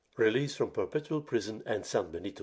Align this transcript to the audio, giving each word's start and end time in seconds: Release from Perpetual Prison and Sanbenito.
Release 0.17 0.55
from 0.55 0.71
Perpetual 0.71 1.21
Prison 1.21 1.61
and 1.67 1.83
Sanbenito. 1.83 2.39